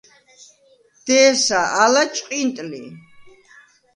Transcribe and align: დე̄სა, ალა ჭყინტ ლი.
დე̄სა, 1.05 1.61
ალა 1.83 2.03
ჭყინტ 2.15 2.55
ლი. 2.69 2.83